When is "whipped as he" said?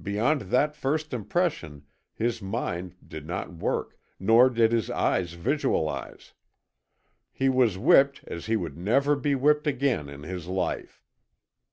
7.76-8.54